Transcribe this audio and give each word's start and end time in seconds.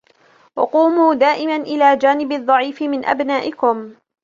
وقوموا 0.55 1.13
دائماً 1.13 1.55
إلى 1.55 1.97
جانب 1.97 2.31
الضعيف 2.31 2.81
من 2.81 3.05
أبنائكم 3.05 3.95